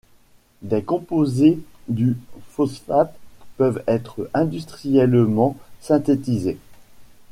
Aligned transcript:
Des 0.63 0.81
composés 0.81 1.59
du 1.87 2.17
phosphates 2.53 3.15
peuvent 3.57 3.83
être 3.85 4.31
industriellement 4.33 5.55
synthétisés. 5.79 6.57